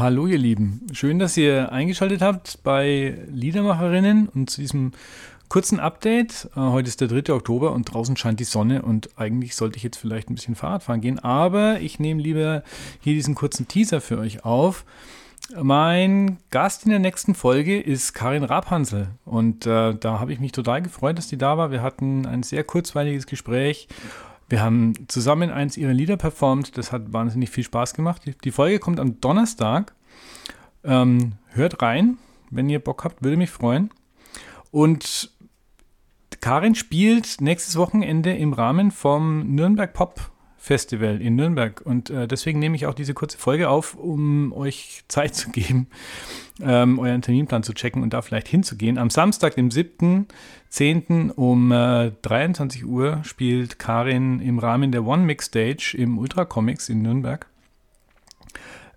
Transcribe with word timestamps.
Hallo 0.00 0.26
ihr 0.26 0.38
Lieben, 0.38 0.86
schön, 0.92 1.18
dass 1.18 1.36
ihr 1.36 1.72
eingeschaltet 1.72 2.22
habt 2.22 2.62
bei 2.62 3.18
Liedermacherinnen 3.30 4.30
und 4.30 4.48
zu 4.48 4.62
diesem 4.62 4.92
kurzen 5.50 5.78
Update. 5.78 6.48
Äh, 6.56 6.60
heute 6.60 6.88
ist 6.88 7.02
der 7.02 7.08
3. 7.08 7.34
Oktober 7.34 7.72
und 7.72 7.92
draußen 7.92 8.16
scheint 8.16 8.40
die 8.40 8.44
Sonne 8.44 8.80
und 8.80 9.10
eigentlich 9.16 9.54
sollte 9.54 9.76
ich 9.76 9.82
jetzt 9.82 9.98
vielleicht 9.98 10.30
ein 10.30 10.36
bisschen 10.36 10.54
Fahrradfahren 10.54 11.02
gehen, 11.02 11.18
aber 11.18 11.80
ich 11.80 11.98
nehme 11.98 12.22
lieber 12.22 12.62
hier 13.00 13.12
diesen 13.12 13.34
kurzen 13.34 13.68
Teaser 13.68 14.00
für 14.00 14.16
euch 14.16 14.42
auf. 14.42 14.86
Mein 15.54 16.38
Gast 16.48 16.84
in 16.84 16.90
der 16.90 16.98
nächsten 16.98 17.34
Folge 17.34 17.78
ist 17.78 18.14
Karin 18.14 18.44
Rabhansel 18.44 19.08
und 19.26 19.66
äh, 19.66 19.94
da 19.94 20.18
habe 20.18 20.32
ich 20.32 20.40
mich 20.40 20.52
total 20.52 20.80
gefreut, 20.80 21.18
dass 21.18 21.28
die 21.28 21.36
da 21.36 21.58
war. 21.58 21.70
Wir 21.70 21.82
hatten 21.82 22.24
ein 22.24 22.42
sehr 22.42 22.64
kurzweiliges 22.64 23.26
Gespräch 23.26 23.86
wir 24.50 24.62
haben 24.62 24.92
zusammen 25.08 25.50
eins 25.50 25.76
ihrer 25.76 25.92
Lieder 25.92 26.16
performt. 26.16 26.76
Das 26.76 26.92
hat 26.92 27.12
wahnsinnig 27.12 27.50
viel 27.50 27.64
Spaß 27.64 27.94
gemacht. 27.94 28.22
Die 28.44 28.50
Folge 28.50 28.80
kommt 28.80 29.00
am 29.00 29.20
Donnerstag. 29.20 29.94
Ähm, 30.82 31.32
hört 31.48 31.80
rein, 31.82 32.18
wenn 32.50 32.68
ihr 32.68 32.80
Bock 32.80 33.04
habt, 33.04 33.22
würde 33.22 33.36
mich 33.36 33.50
freuen. 33.50 33.90
Und 34.72 35.30
Karin 36.40 36.74
spielt 36.74 37.40
nächstes 37.40 37.76
Wochenende 37.76 38.34
im 38.34 38.52
Rahmen 38.52 38.90
vom 38.90 39.54
Nürnberg 39.54 39.92
Pop 39.92 40.32
Festival 40.62 41.22
in 41.22 41.36
Nürnberg. 41.36 41.80
Und 41.80 42.10
äh, 42.10 42.28
deswegen 42.28 42.58
nehme 42.58 42.76
ich 42.76 42.84
auch 42.84 42.92
diese 42.92 43.14
kurze 43.14 43.38
Folge 43.38 43.70
auf, 43.70 43.94
um 43.94 44.52
euch 44.52 45.02
Zeit 45.08 45.34
zu 45.34 45.50
geben, 45.50 45.86
ähm, 46.60 46.98
euren 46.98 47.22
Terminplan 47.22 47.62
zu 47.62 47.72
checken 47.72 48.02
und 48.02 48.12
da 48.12 48.20
vielleicht 48.20 48.46
hinzugehen. 48.46 48.98
Am 48.98 49.08
Samstag, 49.08 49.54
dem 49.54 49.70
7.10. 49.70 51.32
um 51.32 51.72
äh, 51.72 52.12
23 52.22 52.84
Uhr 52.84 53.20
spielt 53.24 53.78
Karin 53.78 54.40
im 54.40 54.58
Rahmen 54.58 54.92
der 54.92 55.06
One 55.06 55.24
Mix 55.24 55.46
Stage 55.46 55.96
im 55.96 56.18
Ultra 56.18 56.44
Comics 56.44 56.90
in 56.90 57.00
Nürnberg. 57.00 57.46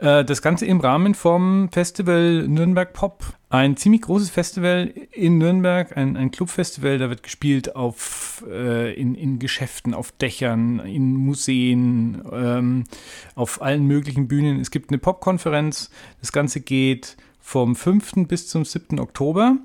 Äh, 0.00 0.24
das 0.24 0.42
Ganze 0.42 0.66
im 0.66 0.80
Rahmen 0.80 1.14
vom 1.14 1.68
Festival 1.70 2.48
Nürnberg 2.48 2.92
Pop. 2.92 3.22
Ein 3.50 3.76
ziemlich 3.76 4.02
großes 4.02 4.30
Festival 4.30 4.92
in 5.12 5.38
Nürnberg, 5.38 5.96
ein, 5.96 6.16
ein 6.16 6.30
Clubfestival, 6.30 6.98
da 6.98 7.08
wird 7.10 7.22
gespielt 7.22 7.76
auf, 7.76 8.44
äh, 8.48 8.94
in, 8.94 9.14
in 9.14 9.38
Geschäften, 9.38 9.92
auf 9.92 10.12
Dächern, 10.12 10.78
in 10.80 11.16
Museen, 11.16 12.22
ähm, 12.32 12.84
auf 13.34 13.60
allen 13.60 13.84
möglichen 13.84 14.28
Bühnen. 14.28 14.58
Es 14.60 14.70
gibt 14.70 14.90
eine 14.90 14.98
Popkonferenz. 14.98 15.90
Das 16.20 16.32
Ganze 16.32 16.60
geht 16.60 17.16
vom 17.40 17.76
5. 17.76 18.26
bis 18.28 18.48
zum 18.48 18.64
7. 18.64 19.00
Oktober. 19.00 19.56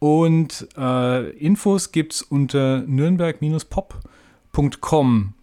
Und 0.00 0.66
äh, 0.76 1.30
Infos 1.36 1.92
gibt 1.92 2.14
es 2.14 2.22
unter 2.22 2.80
nürnberg-pop.com. 2.80 5.34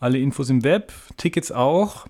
Alle 0.00 0.18
Infos 0.18 0.50
im 0.50 0.64
Web, 0.64 0.92
Tickets 1.16 1.52
auch. 1.52 2.06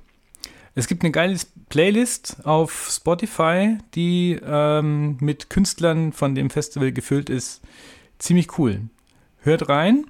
Es 0.75 0.89
gibt 0.89 1.03
eine 1.03 1.13
geile 1.13 1.39
Playlist 1.69 2.45
auf 2.45 2.89
Spotify, 2.91 3.79
die 3.95 4.39
ähm, 4.45 5.17
mit 5.21 5.49
Künstlern 5.49 6.13
von 6.13 6.35
dem 6.35 6.51
Festival 6.51 6.93
gefüllt 6.93 7.31
ist. 7.31 7.63
Ziemlich 8.19 8.59
cool. 8.59 8.83
Hört 9.41 9.69
rein 9.69 10.07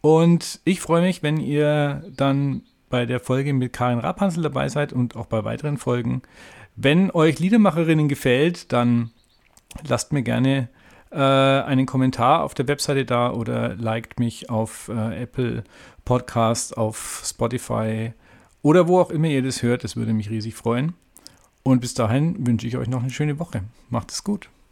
und 0.00 0.60
ich 0.64 0.80
freue 0.80 1.02
mich, 1.02 1.22
wenn 1.22 1.38
ihr 1.38 2.02
dann 2.16 2.62
bei 2.88 3.06
der 3.06 3.20
Folge 3.20 3.52
mit 3.52 3.72
Karin 3.72 4.00
Rapansel 4.00 4.42
dabei 4.42 4.68
seid 4.68 4.92
und 4.92 5.14
auch 5.14 5.26
bei 5.26 5.44
weiteren 5.44 5.76
Folgen. 5.76 6.22
Wenn 6.74 7.10
euch 7.10 7.38
Liedermacherinnen 7.38 8.08
gefällt, 8.08 8.72
dann 8.72 9.10
lasst 9.86 10.12
mir 10.12 10.22
gerne 10.22 10.68
äh, 11.10 11.16
einen 11.16 11.86
Kommentar 11.86 12.42
auf 12.42 12.54
der 12.54 12.66
Webseite 12.66 13.04
da 13.04 13.32
oder 13.32 13.76
liked 13.76 14.18
mich 14.18 14.50
auf 14.50 14.88
äh, 14.88 15.22
Apple 15.22 15.62
Podcasts, 16.04 16.72
auf 16.72 17.22
Spotify 17.24 18.12
oder 18.62 18.88
wo 18.88 19.00
auch 19.00 19.10
immer 19.10 19.28
ihr 19.28 19.42
das 19.42 19.62
hört. 19.62 19.84
Das 19.84 19.96
würde 19.96 20.12
mich 20.12 20.30
riesig 20.30 20.54
freuen. 20.54 20.94
Und 21.62 21.80
bis 21.80 21.94
dahin 21.94 22.46
wünsche 22.46 22.66
ich 22.66 22.76
euch 22.76 22.88
noch 22.88 23.02
eine 23.02 23.10
schöne 23.10 23.38
Woche. 23.38 23.62
Macht 23.90 24.10
es 24.10 24.24
gut. 24.24 24.48